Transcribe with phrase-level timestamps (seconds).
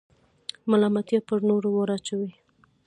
[0.69, 2.31] ملامتیا پر نورو وراچوئ.